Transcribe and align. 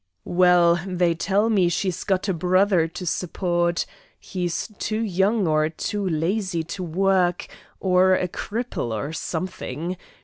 "Well, 0.25 0.79
they 0.87 1.13
tell 1.13 1.47
me 1.51 1.69
she's 1.69 2.03
got 2.03 2.27
a 2.27 2.33
brother 2.33 2.87
to 2.87 3.05
support. 3.05 3.85
He's 4.19 4.69
too 4.79 4.99
young 5.03 5.45
or 5.47 5.69
too 5.69 6.09
lazy 6.09 6.63
to 6.73 6.81
work, 6.83 7.45
or 7.79 8.15
a 8.15 8.27
cripple 8.27 8.91
or 8.95 9.13
something. 9.13 9.95